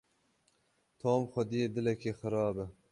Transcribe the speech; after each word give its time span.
Tom 1.01 1.21
xwediyê 1.31 1.67
dilekî 1.75 2.11
xirab 2.19 2.55
e. 2.63 2.65